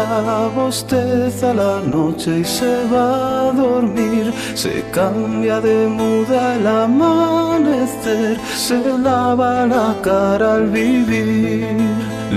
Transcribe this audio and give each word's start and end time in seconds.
ella 0.00 0.48
bosteza 0.54 1.52
la 1.54 1.80
noche 1.80 2.40
y 2.40 2.44
se 2.44 2.84
va 2.92 3.48
a 3.48 3.52
dormir. 3.52 4.32
Se 4.54 4.82
cambia 4.92 5.60
de 5.60 5.86
muda 5.86 6.54
el 6.56 6.66
amanecer, 6.66 8.38
se 8.56 8.78
lava 8.98 9.66
la 9.66 9.94
cara 10.02 10.54
al 10.54 10.68
vivir. 10.68 11.76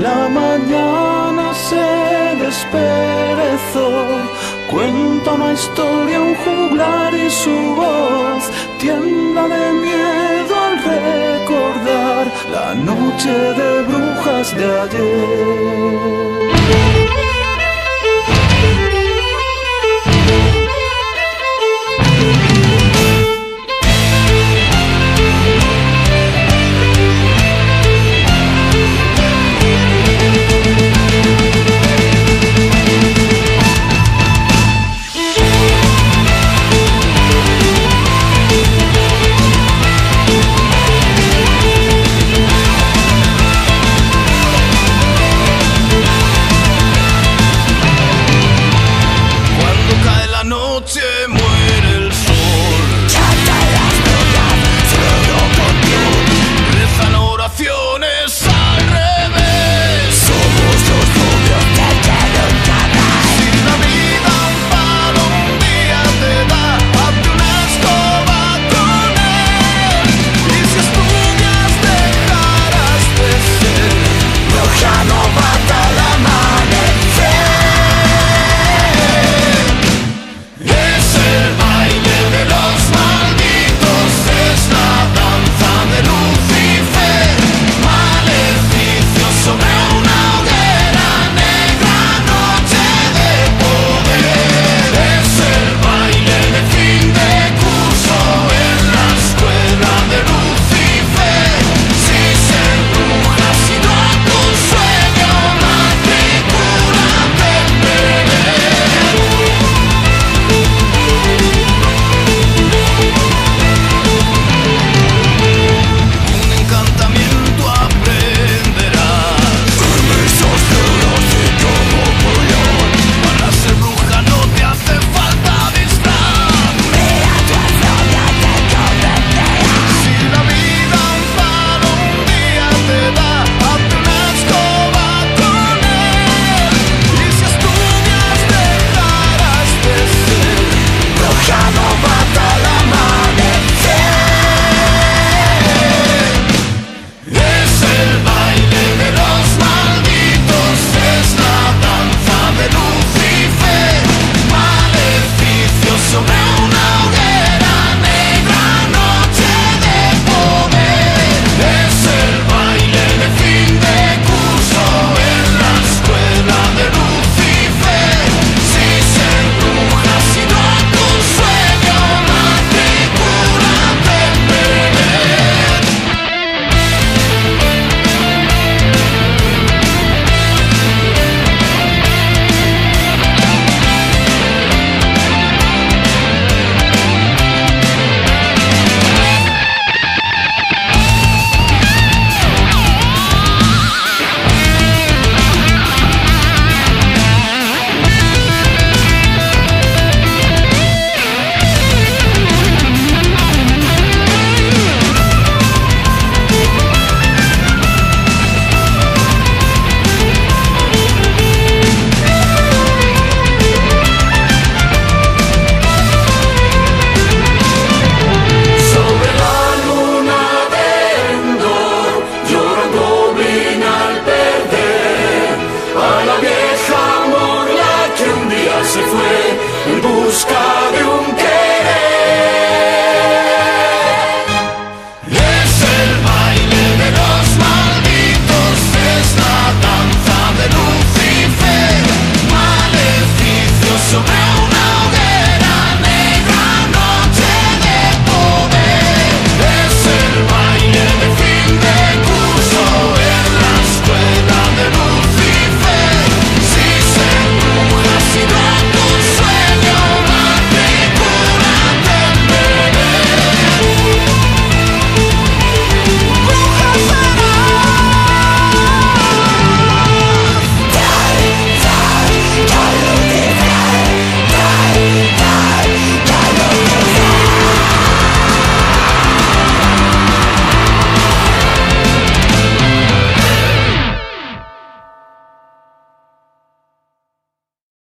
La 0.00 0.28
mañana 0.28 1.52
se 1.54 1.86
desperezó, 2.44 3.88
cuenta 4.70 5.32
una 5.32 5.52
historia, 5.52 6.20
un 6.20 6.34
juglar 6.44 7.14
y 7.14 7.30
su 7.30 7.56
voz 7.74 8.42
tienda 8.78 9.42
de 9.48 9.72
miedo 9.72 10.54
al 10.66 10.76
recordar 10.92 12.24
la 12.52 12.74
noche 12.74 13.32
de 13.60 13.82
brujas 13.82 14.56
de 14.56 14.80
ayer. 14.80 15.77